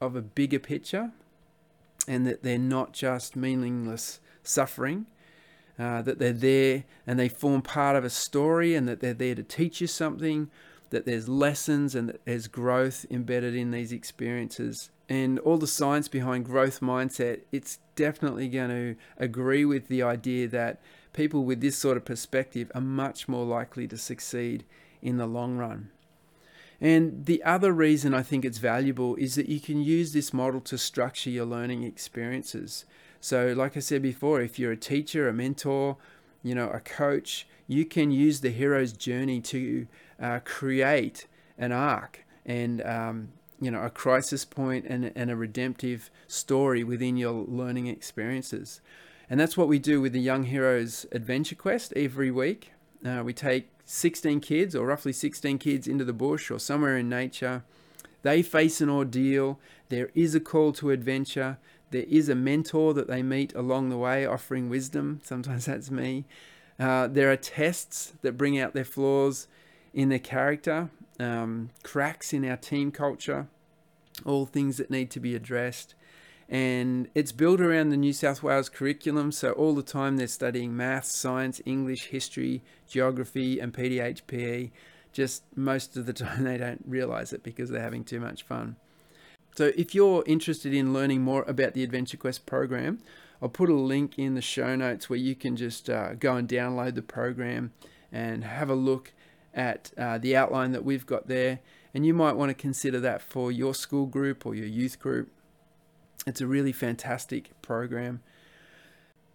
of 0.00 0.16
a 0.16 0.22
bigger 0.22 0.58
picture 0.58 1.10
and 2.08 2.26
that 2.26 2.42
they're 2.42 2.58
not 2.58 2.92
just 2.92 3.36
meaningless 3.36 4.20
suffering, 4.42 5.06
uh, 5.78 6.02
that 6.02 6.18
they're 6.18 6.32
there 6.32 6.84
and 7.06 7.18
they 7.18 7.28
form 7.28 7.62
part 7.62 7.96
of 7.96 8.04
a 8.04 8.10
story 8.10 8.74
and 8.74 8.88
that 8.88 9.00
they're 9.00 9.14
there 9.14 9.34
to 9.34 9.42
teach 9.42 9.80
you 9.80 9.86
something 9.86 10.50
that 10.90 11.06
there's 11.06 11.28
lessons 11.28 11.94
and 11.94 12.08
that 12.08 12.24
there's 12.24 12.48
growth 12.48 13.06
embedded 13.10 13.54
in 13.54 13.70
these 13.70 13.92
experiences. 13.92 14.90
And 15.08 15.38
all 15.40 15.56
the 15.56 15.66
science 15.66 16.08
behind 16.08 16.44
growth 16.44 16.80
mindset, 16.80 17.40
it's 17.50 17.78
definitely 17.96 18.48
going 18.48 18.70
to 18.70 18.96
agree 19.16 19.64
with 19.64 19.88
the 19.88 20.02
idea 20.02 20.48
that 20.48 20.80
people 21.12 21.44
with 21.44 21.60
this 21.60 21.76
sort 21.76 21.96
of 21.96 22.04
perspective 22.04 22.70
are 22.74 22.80
much 22.80 23.28
more 23.28 23.44
likely 23.44 23.88
to 23.88 23.96
succeed 23.96 24.64
in 25.02 25.16
the 25.16 25.26
long 25.26 25.56
run. 25.56 25.90
And 26.80 27.26
the 27.26 27.42
other 27.44 27.72
reason 27.72 28.14
I 28.14 28.22
think 28.22 28.44
it's 28.44 28.58
valuable 28.58 29.14
is 29.16 29.34
that 29.34 29.48
you 29.48 29.60
can 29.60 29.82
use 29.82 30.12
this 30.12 30.32
model 30.32 30.60
to 30.62 30.78
structure 30.78 31.30
your 31.30 31.44
learning 31.44 31.82
experiences. 31.84 32.86
So, 33.20 33.52
like 33.52 33.76
I 33.76 33.80
said 33.80 34.00
before, 34.00 34.40
if 34.40 34.58
you're 34.58 34.72
a 34.72 34.76
teacher, 34.78 35.28
a 35.28 35.32
mentor, 35.32 35.98
you 36.42 36.54
know, 36.54 36.70
a 36.70 36.80
coach, 36.80 37.46
you 37.66 37.84
can 37.84 38.10
use 38.10 38.40
the 38.40 38.50
hero's 38.50 38.92
journey 38.92 39.40
to 39.42 39.86
uh, 40.20 40.40
create 40.44 41.26
an 41.58 41.70
arc 41.70 42.24
and 42.46 42.82
um, 42.82 43.28
you 43.60 43.70
know 43.70 43.82
a 43.82 43.90
crisis 43.90 44.44
point 44.44 44.86
and, 44.88 45.12
and 45.14 45.30
a 45.30 45.36
redemptive 45.36 46.10
story 46.26 46.82
within 46.82 47.16
your 47.16 47.44
learning 47.46 47.86
experiences 47.86 48.80
and 49.28 49.38
that's 49.38 49.56
what 49.56 49.68
we 49.68 49.78
do 49.78 50.00
with 50.00 50.12
the 50.12 50.20
young 50.20 50.44
heroes 50.44 51.06
adventure 51.12 51.54
quest 51.54 51.92
every 51.94 52.30
week 52.30 52.72
uh, 53.04 53.22
we 53.24 53.32
take 53.32 53.70
16 53.84 54.40
kids 54.40 54.74
or 54.74 54.86
roughly 54.86 55.12
16 55.12 55.58
kids 55.58 55.88
into 55.88 56.04
the 56.04 56.12
bush 56.12 56.50
or 56.50 56.58
somewhere 56.58 56.96
in 56.96 57.08
nature. 57.08 57.64
They 58.22 58.42
face 58.42 58.80
an 58.80 58.90
ordeal. 58.90 59.58
There 59.88 60.10
is 60.14 60.34
a 60.34 60.40
call 60.40 60.72
to 60.74 60.90
adventure. 60.90 61.58
There 61.90 62.04
is 62.08 62.28
a 62.28 62.34
mentor 62.34 62.94
that 62.94 63.08
they 63.08 63.22
meet 63.22 63.54
along 63.54 63.88
the 63.88 63.96
way 63.96 64.26
offering 64.26 64.68
wisdom. 64.68 65.20
Sometimes 65.24 65.66
that's 65.66 65.90
me. 65.90 66.24
Uh, 66.78 67.08
there 67.08 67.30
are 67.30 67.36
tests 67.36 68.12
that 68.22 68.38
bring 68.38 68.58
out 68.58 68.74
their 68.74 68.84
flaws 68.84 69.48
in 69.92 70.08
their 70.08 70.18
character, 70.18 70.88
um, 71.18 71.70
cracks 71.82 72.32
in 72.32 72.48
our 72.48 72.56
team 72.56 72.90
culture, 72.90 73.48
all 74.24 74.46
things 74.46 74.76
that 74.76 74.90
need 74.90 75.10
to 75.10 75.20
be 75.20 75.34
addressed. 75.34 75.94
And 76.50 77.08
it's 77.14 77.30
built 77.30 77.60
around 77.60 77.90
the 77.90 77.96
New 77.96 78.12
South 78.12 78.42
Wales 78.42 78.68
curriculum, 78.68 79.30
so 79.30 79.52
all 79.52 79.72
the 79.72 79.84
time 79.84 80.16
they're 80.16 80.26
studying 80.26 80.76
maths, 80.76 81.14
science, 81.14 81.62
English, 81.64 82.06
history, 82.06 82.62
geography, 82.88 83.60
and 83.60 83.72
PDHPE. 83.72 84.72
Just 85.12 85.44
most 85.56 85.96
of 85.96 86.06
the 86.06 86.12
time 86.24 86.42
they 86.42 86.58
don't 86.58 86.82
realize 86.84 87.32
it 87.32 87.44
because 87.44 87.70
they're 87.70 87.80
having 87.80 88.02
too 88.02 88.18
much 88.18 88.42
fun. 88.42 88.74
So, 89.56 89.72
if 89.76 89.94
you're 89.94 90.24
interested 90.26 90.74
in 90.74 90.92
learning 90.92 91.22
more 91.22 91.44
about 91.44 91.74
the 91.74 91.84
Adventure 91.84 92.16
Quest 92.16 92.46
program, 92.46 92.98
I'll 93.40 93.48
put 93.48 93.70
a 93.70 93.74
link 93.74 94.18
in 94.18 94.34
the 94.34 94.42
show 94.42 94.74
notes 94.74 95.08
where 95.08 95.18
you 95.18 95.36
can 95.36 95.56
just 95.56 95.88
uh, 95.88 96.14
go 96.14 96.34
and 96.34 96.48
download 96.48 96.94
the 96.96 97.02
program 97.02 97.72
and 98.10 98.42
have 98.42 98.68
a 98.68 98.74
look 98.74 99.12
at 99.54 99.92
uh, 99.96 100.18
the 100.18 100.36
outline 100.36 100.72
that 100.72 100.84
we've 100.84 101.06
got 101.06 101.28
there. 101.28 101.60
And 101.94 102.04
you 102.04 102.14
might 102.14 102.36
want 102.36 102.50
to 102.50 102.54
consider 102.54 103.00
that 103.00 103.22
for 103.22 103.50
your 103.50 103.74
school 103.74 104.06
group 104.06 104.46
or 104.46 104.54
your 104.54 104.66
youth 104.66 104.98
group. 104.98 105.30
It's 106.26 106.40
a 106.40 106.46
really 106.46 106.72
fantastic 106.72 107.50
program. 107.62 108.20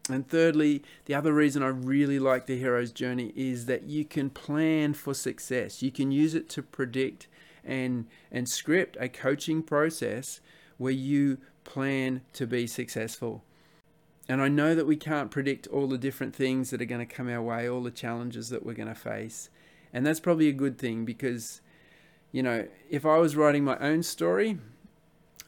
And 0.10 0.28
thirdly, 0.28 0.84
the 1.06 1.16
other 1.16 1.34
reason 1.34 1.64
I 1.64 1.68
really 1.68 2.20
like 2.20 2.46
the 2.46 2.60
hero's 2.60 2.92
journey 2.92 3.34
is 3.36 3.66
that 3.66 3.84
you 3.84 4.06
can 4.06 4.30
plan 4.30 4.94
for 4.94 5.14
success. 5.14 5.82
You 5.82 5.92
can 5.92 6.12
use 6.12 6.36
it 6.36 6.48
to 6.50 6.62
predict 6.62 7.28
and 7.64 8.06
and 8.32 8.48
script 8.48 8.96
a 9.00 9.10
coaching 9.10 9.64
process 9.64 10.40
where 10.78 10.92
you 10.92 11.40
plan 11.64 12.22
to 12.34 12.46
be 12.46 12.68
successful. 12.68 13.44
And 14.28 14.42
I 14.42 14.48
know 14.48 14.76
that 14.76 14.88
we 14.88 14.96
can't 14.96 15.32
predict 15.32 15.68
all 15.68 15.88
the 15.88 15.98
different 15.98 16.36
things 16.36 16.70
that 16.70 16.82
are 16.82 16.86
going 16.86 17.06
to 17.06 17.14
come 17.14 17.30
our 17.30 17.42
way, 17.42 17.68
all 17.68 17.82
the 17.82 17.92
challenges 17.92 18.50
that 18.50 18.66
we're 18.66 18.74
going 18.74 18.90
to 18.90 18.96
face. 18.96 19.50
And 19.94 20.06
that's 20.06 20.20
probably 20.20 20.50
a 20.50 20.54
good 20.54 20.78
thing 20.78 21.06
because, 21.06 21.62
you 22.32 22.44
know, 22.44 22.68
if 22.90 23.06
I 23.06 23.18
was 23.18 23.36
writing 23.36 23.64
my 23.64 23.78
own 23.78 24.04
story, 24.04 24.60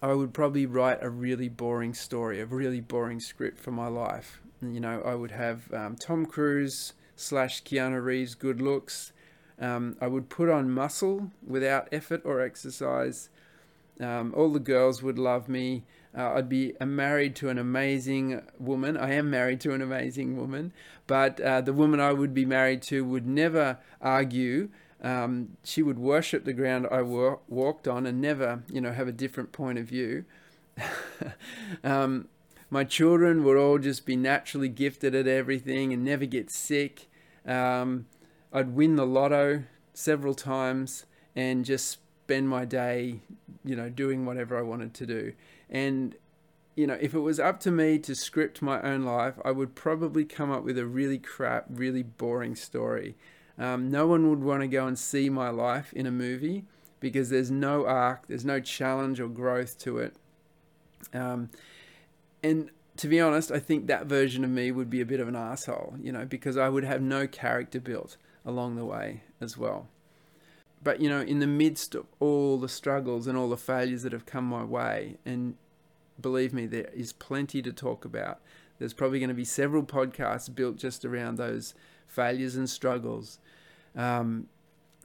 I 0.01 0.13
would 0.13 0.33
probably 0.33 0.65
write 0.65 0.99
a 1.01 1.09
really 1.09 1.49
boring 1.49 1.93
story, 1.93 2.39
a 2.39 2.45
really 2.45 2.81
boring 2.81 3.19
script 3.19 3.59
for 3.59 3.71
my 3.71 3.87
life. 3.87 4.41
You 4.61 4.79
know, 4.79 5.01
I 5.03 5.15
would 5.15 5.31
have 5.31 5.71
um, 5.73 5.95
Tom 5.95 6.25
Cruise 6.25 6.93
slash 7.15 7.63
Keanu 7.63 8.03
Reeves 8.03 8.35
good 8.35 8.61
looks. 8.61 9.11
Um, 9.59 9.97
I 9.99 10.07
would 10.07 10.29
put 10.29 10.49
on 10.49 10.69
muscle 10.69 11.31
without 11.45 11.87
effort 11.91 12.21
or 12.23 12.41
exercise. 12.41 13.29
Um, 13.99 14.33
all 14.37 14.51
the 14.51 14.59
girls 14.59 15.01
would 15.01 15.17
love 15.17 15.49
me. 15.49 15.83
Uh, 16.15 16.33
I'd 16.33 16.49
be 16.49 16.73
married 16.79 17.35
to 17.37 17.49
an 17.49 17.57
amazing 17.57 18.41
woman. 18.59 18.97
I 18.97 19.13
am 19.13 19.31
married 19.31 19.59
to 19.61 19.73
an 19.73 19.81
amazing 19.81 20.37
woman, 20.37 20.73
but 21.07 21.39
uh, 21.41 21.61
the 21.61 21.73
woman 21.73 21.99
I 21.99 22.13
would 22.13 22.33
be 22.33 22.45
married 22.45 22.83
to 22.83 23.03
would 23.03 23.25
never 23.25 23.79
argue. 23.99 24.69
Um, 25.01 25.57
she 25.63 25.83
would 25.83 25.99
worship 25.99 26.43
the 26.43 26.53
ground 26.53 26.87
I 26.89 27.01
wa- 27.01 27.37
walked 27.47 27.87
on 27.87 28.05
and 28.05 28.19
never, 28.19 28.63
you 28.67 28.81
know, 28.81 28.91
have 28.91 29.07
a 29.07 29.11
different 29.11 29.51
point 29.51 29.77
of 29.77 29.85
view. 29.85 30.25
um, 31.83 32.27
my 32.69 32.83
children 32.83 33.43
would 33.43 33.57
all 33.57 33.77
just 33.77 34.05
be 34.05 34.15
naturally 34.15 34.69
gifted 34.69 35.15
at 35.15 35.27
everything 35.27 35.93
and 35.93 36.03
never 36.03 36.25
get 36.25 36.49
sick. 36.49 37.07
Um, 37.45 38.07
I'd 38.51 38.75
win 38.75 38.95
the 38.95 39.05
lotto 39.05 39.63
several 39.93 40.33
times 40.33 41.05
and 41.35 41.63
just 41.63 41.99
spend 42.27 42.49
my 42.49 42.65
day, 42.65 43.21
you 43.63 43.75
know, 43.75 43.89
doing 43.89 44.25
whatever 44.25 44.57
I 44.57 44.61
wanted 44.61 44.93
to 44.95 45.05
do. 45.05 45.33
And, 45.69 46.15
you 46.75 46.87
know, 46.87 46.97
if 46.99 47.13
it 47.13 47.19
was 47.19 47.39
up 47.39 47.59
to 47.61 47.71
me 47.71 47.99
to 47.99 48.15
script 48.15 48.61
my 48.61 48.81
own 48.81 49.03
life, 49.03 49.35
I 49.45 49.51
would 49.51 49.75
probably 49.75 50.25
come 50.25 50.51
up 50.51 50.63
with 50.63 50.77
a 50.77 50.85
really 50.85 51.19
crap, 51.19 51.65
really 51.69 52.03
boring 52.03 52.55
story. 52.55 53.15
Um, 53.59 53.89
no 53.89 54.07
one 54.07 54.29
would 54.29 54.43
want 54.43 54.61
to 54.61 54.67
go 54.67 54.85
and 54.85 54.97
see 54.97 55.29
my 55.29 55.49
life 55.49 55.91
in 55.93 56.05
a 56.05 56.11
movie 56.11 56.65
because 56.99 57.29
there's 57.29 57.51
no 57.51 57.85
arc, 57.85 58.27
there's 58.27 58.45
no 58.45 58.59
challenge 58.59 59.19
or 59.19 59.27
growth 59.27 59.77
to 59.79 59.97
it. 59.97 60.15
Um, 61.13 61.49
and 62.43 62.69
to 62.97 63.07
be 63.07 63.19
honest, 63.19 63.51
I 63.51 63.59
think 63.59 63.87
that 63.87 64.05
version 64.05 64.43
of 64.43 64.49
me 64.49 64.71
would 64.71 64.89
be 64.89 65.01
a 65.01 65.05
bit 65.05 65.19
of 65.19 65.27
an 65.27 65.35
asshole, 65.35 65.95
you 66.01 66.11
know, 66.11 66.25
because 66.25 66.57
I 66.57 66.69
would 66.69 66.83
have 66.83 67.01
no 67.01 67.27
character 67.27 67.79
built 67.79 68.17
along 68.45 68.75
the 68.75 68.85
way 68.85 69.21
as 69.39 69.57
well. 69.57 69.87
But, 70.83 71.01
you 71.01 71.09
know, 71.09 71.21
in 71.21 71.39
the 71.39 71.47
midst 71.47 71.95
of 71.95 72.05
all 72.19 72.57
the 72.57 72.69
struggles 72.69 73.27
and 73.27 73.37
all 73.37 73.49
the 73.49 73.57
failures 73.57 74.03
that 74.03 74.13
have 74.13 74.25
come 74.25 74.45
my 74.45 74.63
way, 74.63 75.17
and 75.25 75.55
believe 76.19 76.53
me, 76.53 76.65
there 76.65 76.89
is 76.93 77.13
plenty 77.13 77.61
to 77.61 77.73
talk 77.73 78.05
about. 78.05 78.39
There's 78.79 78.93
probably 78.93 79.19
going 79.19 79.29
to 79.29 79.35
be 79.35 79.45
several 79.45 79.83
podcasts 79.83 80.53
built 80.53 80.77
just 80.77 81.03
around 81.03 81.37
those 81.37 81.73
failures 82.07 82.55
and 82.55 82.69
struggles. 82.69 83.39
Um, 83.97 84.47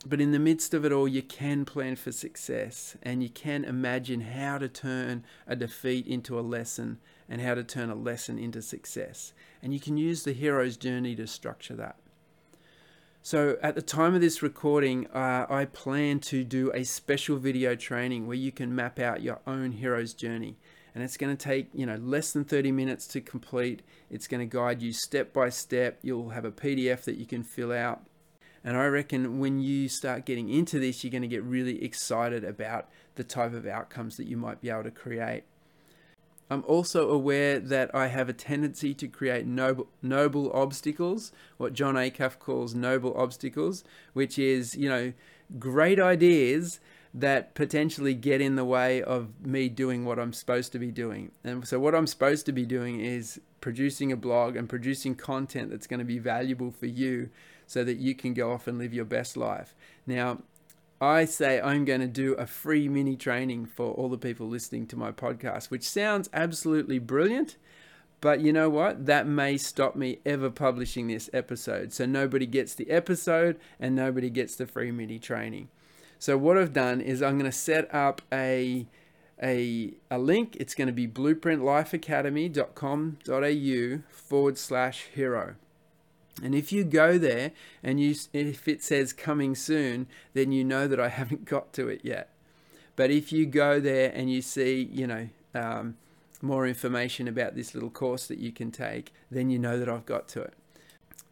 but 0.05 0.21
in 0.21 0.33
the 0.33 0.39
midst 0.39 0.75
of 0.75 0.85
it 0.85 0.93
all, 0.93 1.09
you 1.09 1.23
can 1.23 1.65
plan 1.65 1.97
for 1.97 2.13
success 2.13 2.97
and 3.03 3.23
you 3.23 3.29
can 3.29 3.65
imagine 3.65 4.21
how 4.21 4.59
to 4.59 4.69
turn 4.69 5.25
a 5.47 5.57
defeat 5.57 6.07
into 6.07 6.39
a 6.39 6.43
lesson 6.43 6.99
and 7.29 7.41
how 7.41 7.55
to 7.55 7.65
turn 7.65 7.89
a 7.89 7.95
lesson 7.95 8.39
into 8.39 8.63
success. 8.63 9.33
And 9.63 9.73
you 9.73 9.81
can 9.81 9.97
use 9.97 10.25
the 10.25 10.33
hero's 10.33 10.77
journey 10.77 11.15
to 11.17 11.27
structure 11.27 11.75
that. 11.75 11.97
So 13.25 13.57
at 13.63 13.77
the 13.77 13.83
time 13.83 14.17
of 14.17 14.21
this 14.21 14.43
recording, 14.43 15.07
uh, 15.15 15.47
I 15.49 15.67
plan 15.67 16.19
to 16.21 16.43
do 16.43 16.73
a 16.75 16.83
special 16.83 17.37
video 17.37 17.77
training 17.77 18.27
where 18.27 18.37
you 18.37 18.51
can 18.51 18.75
map 18.75 18.99
out 18.99 19.23
your 19.23 19.41
own 19.47 19.73
hero's 19.73 20.13
journey. 20.13 20.57
And 20.95 21.05
it's 21.05 21.17
going 21.17 21.35
to 21.35 21.43
take, 21.43 21.69
you 21.73 21.87
know, 21.87 21.95
less 21.95 22.33
than 22.33 22.45
30 22.45 22.73
minutes 22.73 23.07
to 23.09 23.21
complete. 23.21 23.83
It's 24.11 24.27
going 24.27 24.41
to 24.41 24.57
guide 24.57 24.83
you 24.83 24.93
step 24.93 25.33
by 25.33 25.49
step. 25.51 26.01
You'll 26.03 26.31
have 26.31 26.45
a 26.45 26.51
PDF 26.51 27.05
that 27.05 27.17
you 27.17 27.25
can 27.25 27.45
fill 27.45 27.73
out. 27.73 28.03
And 28.65 28.77
I 28.77 28.87
reckon 28.87 29.39
when 29.39 29.59
you 29.59 29.89
start 29.89 30.25
getting 30.25 30.49
into 30.49 30.79
this, 30.79 31.03
you're 31.03 31.11
going 31.11 31.23
to 31.23 31.29
get 31.29 31.43
really 31.43 31.85
excited 31.85 32.45
about 32.45 32.89
the 33.17 33.25
type 33.25 33.55
of 33.55 33.67
outcomes 33.67 34.17
that 34.17 34.27
you 34.27 34.37
might 34.37 34.61
be 34.61 34.71
able 34.71 34.85
to 34.85 34.91
create. 34.91 35.45
I'm 36.49 36.65
also 36.67 37.09
aware 37.09 37.59
that 37.59 37.95
I 37.95 38.09
have 38.09 38.29
a 38.29 38.35
tendency 38.35 38.93
to 38.95 39.09
create 39.09 39.47
noble, 39.47 39.89
noble 40.03 40.53
obstacles, 40.53 41.33
what 41.57 41.73
Jon 41.73 41.95
Acuff 41.95 42.39
calls 42.39 42.75
noble 42.75 43.17
obstacles, 43.17 43.85
which 44.13 44.39
is, 44.39 44.75
you 44.77 44.89
know, 44.89 45.15
great 45.59 45.99
ideas 45.99 46.79
that 47.15 47.55
potentially 47.55 48.15
get 48.15 48.41
in 48.41 48.57
the 48.57 48.65
way 48.65 49.03
of 49.03 49.29
me 49.45 49.69
doing 49.69 50.05
what 50.05 50.19
I'm 50.19 50.33
supposed 50.33 50.73
to 50.73 50.79
be 50.79 50.91
doing. 50.91 51.31
And 51.43 51.67
so, 51.67 51.79
what 51.81 51.95
I'm 51.95 52.07
supposed 52.07 52.47
to 52.47 52.53
be 52.53 52.67
doing 52.67 53.01
is 53.01 53.41
producing 53.61 54.13
a 54.13 54.17
blog 54.17 54.57
and 54.57 54.69
producing 54.69 55.15
content 55.15 55.71
that's 55.71 55.87
going 55.87 56.01
to 56.01 56.05
be 56.05 56.19
valuable 56.19 56.71
for 56.71 56.87
you 56.87 57.31
so 57.73 57.83
that 57.85 57.97
you 57.97 58.15
can 58.15 58.35
go 58.35 58.53
off 58.53 58.67
and 58.67 58.79
live 58.79 58.93
your 58.93 59.07
best 59.07 59.35
life. 59.35 59.75
Now, 60.07 60.43
I 61.01 61.25
say 61.25 61.59
I'm 61.59 61.87
going 61.87 62.03
to 62.03 62.07
do 62.07 62.35
a 62.35 62.47
free 62.47 62.87
mini 62.87 63.17
training 63.17 63.65
for 63.65 63.93
all 63.93 64.11
the 64.11 64.19
people 64.19 64.47
listening 64.47 64.87
to 64.89 64.97
my 64.97 65.11
podcast, 65.11 65.71
which 65.71 65.89
sounds 65.89 66.29
absolutely 66.35 66.99
brilliant. 66.99 67.57
But 68.21 68.41
you 68.41 68.53
know 68.53 68.69
what? 68.69 69.07
That 69.07 69.27
may 69.27 69.57
stop 69.57 69.97
me 69.97 70.19
ever 70.27 70.51
publishing 70.51 71.09
this 71.09 71.31
episode. 71.33 71.95
So 71.95 72.05
nobody 72.05 72.45
gets 72.47 72.75
the 72.75 72.91
episode 72.91 73.59
and 73.81 73.97
nobody 73.97 74.29
gets 74.29 74.55
the 74.55 74.67
free 74.67 74.93
mini 74.93 75.19
training. 75.19 75.71
So 76.19 76.37
what 76.37 76.59
I've 76.59 76.75
done 76.75 77.01
is 77.01 77.23
I'm 77.23 77.39
going 77.39 77.51
to 77.51 77.57
set 77.57 77.93
up 77.93 78.21
a 78.31 78.87
a, 79.43 79.95
a 80.11 80.19
link. 80.19 80.57
It's 80.61 80.75
going 80.75 80.87
to 80.87 80.93
be 80.93 81.09
blueprintlifeacademy.com.au 81.09 84.03
forward 84.09 84.59
slash 84.59 85.09
hero. 85.13 85.57
And 86.43 86.55
if 86.55 86.73
you 86.73 86.85
go 86.85 87.19
there 87.19 87.53
and 87.83 88.01
you 88.01 88.15
if 88.33 88.69
it 88.69 88.83
says 88.83 89.13
coming 89.13 89.55
soon, 89.55 90.07
then 90.35 90.53
you 90.53 90.65
know 90.65 90.89
that 90.89 91.01
I 91.01 91.09
haven't 91.21 91.45
got 91.45 91.73
to 91.75 91.89
it 91.89 92.01
yet. 92.03 92.29
But 92.95 93.11
if 93.11 93.33
you 93.33 93.47
go 93.47 93.81
there 93.81 94.13
and 94.15 94.31
you 94.31 94.43
see, 94.43 94.89
you 94.93 95.07
know, 95.07 95.29
um, 95.55 95.97
more 96.43 96.67
information 96.67 97.27
about 97.29 97.55
this 97.55 97.75
little 97.75 97.91
course 97.91 98.27
that 98.27 98.39
you 98.39 98.53
can 98.53 98.71
take, 98.71 99.13
then 99.31 99.49
you 99.49 99.59
know 99.59 99.79
that 99.79 99.89
I've 99.89 100.07
got 100.07 100.29
to 100.29 100.43
it. 100.43 100.55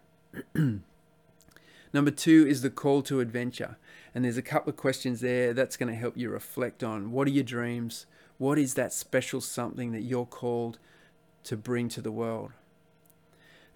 Number 1.92 2.11
two 2.11 2.45
is 2.47 2.62
the 2.62 2.71
call 2.71 3.02
to 3.02 3.21
adventure. 3.21 3.78
And 4.14 4.25
there's 4.25 4.37
a 4.37 4.42
couple 4.42 4.71
of 4.71 4.76
questions 4.76 5.21
there 5.21 5.54
that's 5.54 5.76
going 5.76 5.92
to 5.92 5.99
help 5.99 6.16
you 6.16 6.28
reflect 6.28 6.83
on 6.83 7.12
what 7.12 7.28
are 7.28 7.33
your 7.33 7.45
dreams? 7.45 8.07
What 8.37 8.59
is 8.59 8.75
that 8.75 8.92
special 8.92 9.40
something 9.40 9.92
that 9.92 10.02
you're 10.02 10.26
called 10.26 10.78
to 11.45 11.57
bring 11.57 11.88
to 11.90 12.00
the 12.00 12.12
world? 12.12 12.52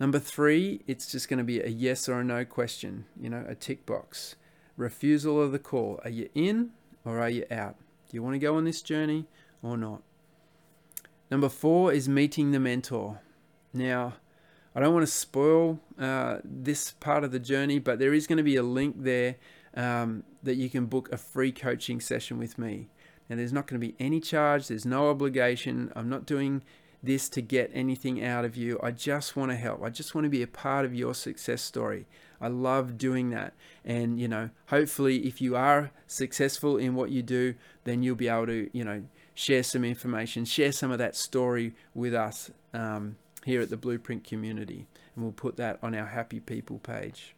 Number 0.02 0.18
three, 0.18 0.80
it's 0.88 1.06
just 1.06 1.28
going 1.28 1.38
to 1.38 1.44
be 1.44 1.61
a 1.61 1.68
yes 1.68 2.09
or 2.09 2.18
a 2.18 2.25
no 2.25 2.44
question, 2.44 3.04
you 3.16 3.30
know, 3.30 3.44
a 3.47 3.54
tick 3.54 3.87
box. 3.87 4.35
Refusal 4.76 5.40
of 5.40 5.52
the 5.52 5.61
call. 5.61 6.00
Are 6.02 6.11
you 6.11 6.28
in 6.35 6.71
or 7.04 7.21
are 7.21 7.30
you 7.30 7.47
out? 7.52 7.76
Do 8.09 8.16
you 8.16 8.21
want 8.21 8.35
to 8.35 8.40
go 8.40 8.56
on 8.56 8.64
this 8.64 8.82
journey 8.82 9.26
or 9.62 9.76
not? 9.76 10.02
Number 11.30 11.49
four 11.49 11.92
is 11.92 12.09
meeting 12.09 12.50
the 12.50 12.59
mentor. 12.59 13.21
Now, 13.73 14.14
I 14.75 14.80
don't 14.80 14.92
want 14.92 15.06
to 15.06 15.12
spoil 15.12 15.78
uh, 15.97 16.38
this 16.42 16.90
part 16.90 17.23
of 17.23 17.30
the 17.30 17.38
journey, 17.38 17.78
but 17.78 18.00
there 18.00 18.12
is 18.12 18.26
going 18.26 18.38
to 18.38 18.42
be 18.42 18.56
a 18.56 18.64
link 18.64 18.97
there 19.04 19.37
um, 19.76 20.25
that 20.42 20.56
you 20.56 20.68
can 20.68 20.87
book 20.87 21.12
a 21.12 21.16
free 21.16 21.52
coaching 21.52 22.00
session 22.00 22.38
with 22.38 22.59
me. 22.59 22.88
Now, 23.28 23.37
there's 23.37 23.52
not 23.52 23.68
going 23.68 23.80
to 23.80 23.87
be 23.87 23.94
any 24.00 24.18
charge, 24.18 24.66
there's 24.66 24.85
no 24.85 25.11
obligation. 25.11 25.92
I'm 25.94 26.09
not 26.09 26.26
doing 26.26 26.64
this 27.02 27.28
to 27.30 27.42
get 27.42 27.71
anything 27.75 28.25
out 28.25 28.44
of 28.44 28.56
you. 28.56 28.78
I 28.82 28.90
just 28.90 29.37
want 29.37 29.50
to 29.50 29.56
help. 29.56 29.82
I 29.82 29.90
just 29.90 30.14
want 30.14 30.25
to 30.25 30.30
be 30.30 30.42
a 30.42 30.47
part 30.47 30.85
of 30.85 30.94
your 30.94 31.14
success 31.14 31.62
story. 31.62 32.06
I 32.40 32.49
love 32.49 32.99
doing 32.99 33.30
that. 33.30 33.54
And, 33.85 34.21
you 34.21 34.28
know, 34.28 34.50
hopefully, 34.66 35.26
if 35.26 35.40
you 35.40 35.56
are 35.56 35.90
successful 36.06 36.76
in 36.76 36.94
what 36.94 37.11
you 37.11 37.23
do, 37.23 37.54
then 37.85 38.02
you'll 38.02 38.16
be 38.16 38.28
able 38.28 38.47
to, 38.47 38.71
you 38.73 38.85
know, 38.85 39.04
share 39.35 39.62
some 39.62 39.85
information, 39.85 40.44
share 40.44 40.73
some 40.73 40.90
of 40.90 40.99
that 40.99 41.16
story 41.16 41.75
with 41.94 42.14
us. 42.14 42.50
Um, 42.75 43.16
here 43.44 43.61
at 43.61 43.71
the 43.71 43.76
Blueprint 43.76 44.25
community, 44.25 44.87
and 45.14 45.25
we'll 45.25 45.32
put 45.32 45.56
that 45.56 45.78
on 45.82 45.94
our 45.94 46.06
Happy 46.06 46.40
People 46.40 46.78
page. 46.78 47.35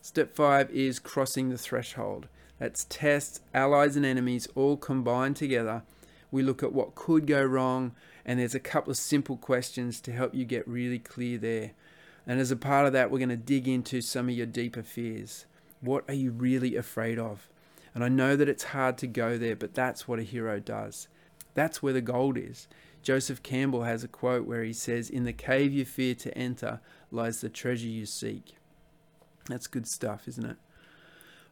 Step 0.00 0.34
five 0.34 0.70
is 0.70 0.98
crossing 0.98 1.48
the 1.48 1.58
threshold. 1.58 2.28
That's 2.58 2.86
tests, 2.88 3.40
allies, 3.52 3.96
and 3.96 4.06
enemies 4.06 4.48
all 4.54 4.76
combined 4.76 5.36
together. 5.36 5.82
We 6.30 6.42
look 6.42 6.62
at 6.62 6.72
what 6.72 6.94
could 6.94 7.26
go 7.26 7.42
wrong, 7.42 7.94
and 8.24 8.38
there's 8.38 8.54
a 8.54 8.60
couple 8.60 8.90
of 8.90 8.96
simple 8.96 9.36
questions 9.36 10.00
to 10.02 10.12
help 10.12 10.34
you 10.34 10.44
get 10.44 10.66
really 10.66 10.98
clear 10.98 11.38
there. 11.38 11.72
And 12.26 12.40
as 12.40 12.50
a 12.50 12.56
part 12.56 12.86
of 12.86 12.92
that, 12.92 13.10
we're 13.10 13.18
going 13.18 13.28
to 13.28 13.36
dig 13.36 13.68
into 13.68 14.00
some 14.00 14.28
of 14.28 14.34
your 14.34 14.46
deeper 14.46 14.82
fears. 14.82 15.46
What 15.80 16.04
are 16.08 16.14
you 16.14 16.32
really 16.32 16.76
afraid 16.76 17.18
of? 17.18 17.48
And 17.94 18.02
I 18.02 18.08
know 18.08 18.36
that 18.36 18.48
it's 18.48 18.64
hard 18.64 18.98
to 18.98 19.06
go 19.06 19.38
there, 19.38 19.56
but 19.56 19.74
that's 19.74 20.08
what 20.08 20.18
a 20.18 20.24
hero 20.24 20.58
does. 20.58 21.08
That's 21.54 21.82
where 21.82 21.92
the 21.92 22.00
gold 22.00 22.36
is. 22.36 22.68
Joseph 23.02 23.42
Campbell 23.42 23.84
has 23.84 24.02
a 24.02 24.08
quote 24.08 24.46
where 24.46 24.64
he 24.64 24.72
says, 24.72 25.08
In 25.08 25.24
the 25.24 25.32
cave 25.32 25.72
you 25.72 25.84
fear 25.84 26.14
to 26.16 26.36
enter 26.36 26.80
lies 27.10 27.40
the 27.40 27.48
treasure 27.48 27.86
you 27.86 28.04
seek. 28.04 28.56
That's 29.48 29.68
good 29.68 29.86
stuff, 29.86 30.26
isn't 30.26 30.44
it? 30.44 30.56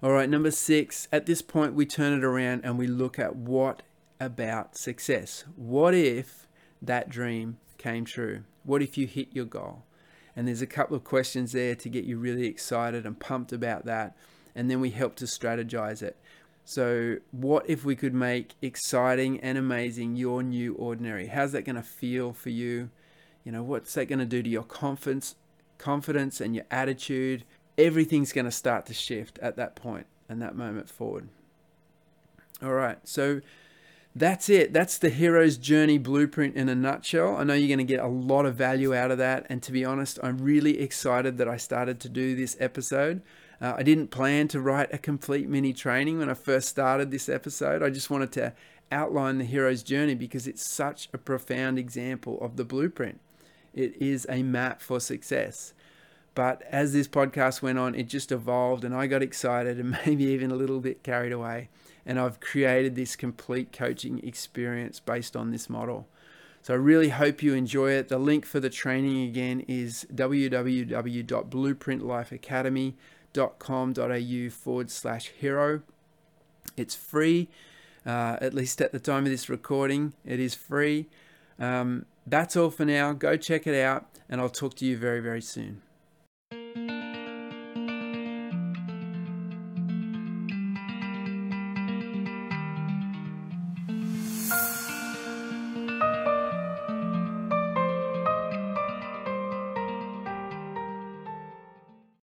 All 0.02 0.10
right, 0.10 0.28
number 0.28 0.50
six. 0.50 1.08
At 1.12 1.26
this 1.26 1.40
point, 1.40 1.74
we 1.74 1.86
turn 1.86 2.12
it 2.12 2.24
around 2.24 2.62
and 2.64 2.76
we 2.76 2.86
look 2.86 3.18
at 3.18 3.36
what 3.36 3.82
about 4.20 4.76
success? 4.76 5.44
What 5.56 5.94
if 5.94 6.46
that 6.80 7.08
dream 7.08 7.58
came 7.78 8.04
true? 8.04 8.44
What 8.64 8.82
if 8.82 8.96
you 8.96 9.06
hit 9.06 9.28
your 9.32 9.44
goal? 9.44 9.84
And 10.36 10.48
there's 10.48 10.62
a 10.62 10.66
couple 10.66 10.96
of 10.96 11.04
questions 11.04 11.52
there 11.52 11.74
to 11.76 11.88
get 11.88 12.04
you 12.04 12.18
really 12.18 12.46
excited 12.46 13.06
and 13.06 13.18
pumped 13.18 13.52
about 13.52 13.84
that. 13.84 14.16
And 14.54 14.70
then 14.70 14.80
we 14.80 14.90
help 14.90 15.16
to 15.16 15.24
strategize 15.26 16.02
it. 16.02 16.16
So, 16.64 17.16
what 17.30 17.68
if 17.68 17.84
we 17.84 17.94
could 17.94 18.14
make 18.14 18.54
exciting 18.62 19.38
and 19.40 19.58
amazing 19.58 20.16
your 20.16 20.42
new 20.42 20.74
ordinary? 20.74 21.26
How's 21.26 21.52
that 21.52 21.66
going 21.66 21.76
to 21.76 21.82
feel 21.82 22.32
for 22.32 22.48
you? 22.48 22.90
You 23.44 23.52
know, 23.52 23.62
what's 23.62 23.92
that 23.94 24.06
going 24.06 24.20
to 24.20 24.24
do 24.24 24.42
to 24.42 24.48
your 24.48 24.62
confidence, 24.62 25.36
confidence 25.76 26.40
and 26.40 26.54
your 26.54 26.64
attitude? 26.70 27.44
Everything's 27.76 28.32
going 28.32 28.46
to 28.46 28.50
start 28.50 28.86
to 28.86 28.94
shift 28.94 29.38
at 29.40 29.56
that 29.56 29.76
point 29.76 30.06
and 30.26 30.40
that 30.40 30.56
moment 30.56 30.88
forward. 30.88 31.28
All 32.62 32.72
right. 32.72 32.98
So, 33.04 33.42
that's 34.16 34.48
it. 34.48 34.72
That's 34.72 34.98
the 34.98 35.08
hero's 35.08 35.56
journey 35.56 35.98
blueprint 35.98 36.54
in 36.54 36.68
a 36.68 36.74
nutshell. 36.74 37.36
I 37.36 37.42
know 37.42 37.54
you're 37.54 37.68
going 37.68 37.84
to 37.84 37.92
get 37.92 37.98
a 37.98 38.06
lot 38.06 38.46
of 38.46 38.54
value 38.54 38.94
out 38.94 39.10
of 39.10 39.18
that. 39.18 39.46
And 39.48 39.60
to 39.64 39.72
be 39.72 39.84
honest, 39.84 40.20
I'm 40.22 40.38
really 40.38 40.80
excited 40.80 41.36
that 41.38 41.48
I 41.48 41.56
started 41.56 41.98
to 42.00 42.08
do 42.08 42.36
this 42.36 42.56
episode. 42.60 43.22
Uh, 43.60 43.74
I 43.76 43.82
didn't 43.82 44.08
plan 44.08 44.46
to 44.48 44.60
write 44.60 44.92
a 44.94 44.98
complete 44.98 45.48
mini 45.48 45.72
training 45.72 46.18
when 46.18 46.30
I 46.30 46.34
first 46.34 46.68
started 46.68 47.10
this 47.10 47.28
episode. 47.28 47.82
I 47.82 47.90
just 47.90 48.08
wanted 48.08 48.30
to 48.32 48.52
outline 48.92 49.38
the 49.38 49.44
hero's 49.44 49.82
journey 49.82 50.14
because 50.14 50.46
it's 50.46 50.64
such 50.64 51.08
a 51.12 51.18
profound 51.18 51.78
example 51.78 52.38
of 52.40 52.56
the 52.56 52.64
blueprint. 52.64 53.20
It 53.72 54.00
is 54.00 54.26
a 54.28 54.44
map 54.44 54.80
for 54.80 55.00
success. 55.00 55.74
But 56.36 56.62
as 56.70 56.92
this 56.92 57.08
podcast 57.08 57.62
went 57.62 57.78
on, 57.78 57.96
it 57.96 58.04
just 58.04 58.30
evolved 58.30 58.84
and 58.84 58.94
I 58.94 59.08
got 59.08 59.22
excited 59.22 59.80
and 59.80 59.98
maybe 60.06 60.24
even 60.24 60.52
a 60.52 60.56
little 60.56 60.80
bit 60.80 61.02
carried 61.02 61.32
away. 61.32 61.68
And 62.06 62.20
I've 62.20 62.40
created 62.40 62.96
this 62.96 63.16
complete 63.16 63.72
coaching 63.72 64.20
experience 64.26 65.00
based 65.00 65.36
on 65.36 65.50
this 65.50 65.70
model. 65.70 66.06
So 66.62 66.74
I 66.74 66.76
really 66.76 67.08
hope 67.10 67.42
you 67.42 67.54
enjoy 67.54 67.92
it. 67.92 68.08
The 68.08 68.18
link 68.18 68.46
for 68.46 68.60
the 68.60 68.70
training 68.70 69.28
again 69.28 69.64
is 69.68 70.06
www.blueprintlifeacademy.com 70.14 72.94
com.au 73.58 74.50
forward 74.50 74.90
slash 74.90 75.32
hero. 75.38 75.82
It's 76.76 76.94
free, 76.94 77.48
uh, 78.06 78.36
at 78.40 78.54
least 78.54 78.80
at 78.80 78.92
the 78.92 79.00
time 79.00 79.24
of 79.24 79.30
this 79.30 79.48
recording, 79.48 80.14
it 80.24 80.40
is 80.40 80.54
free. 80.54 81.06
Um, 81.58 82.06
that's 82.26 82.56
all 82.56 82.70
for 82.70 82.84
now. 82.84 83.12
Go 83.12 83.36
check 83.36 83.66
it 83.66 83.80
out, 83.80 84.06
and 84.28 84.40
I'll 84.40 84.48
talk 84.48 84.74
to 84.76 84.86
you 84.86 84.96
very, 84.96 85.20
very 85.20 85.42
soon. 85.42 85.82